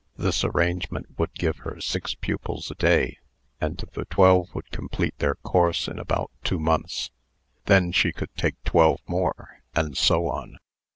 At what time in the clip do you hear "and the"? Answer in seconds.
3.59-4.05